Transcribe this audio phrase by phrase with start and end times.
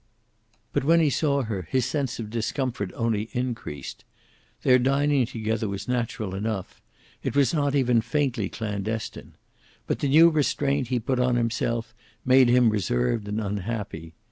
[0.73, 4.03] But when he saw her, his sense of discomfort only increased.
[4.63, 6.81] Their dining together was natural enough.
[7.21, 9.33] It was not even faintly clandestine.
[9.85, 11.93] But the new restraint he put on himself
[12.25, 14.15] made him reserved and unhappy.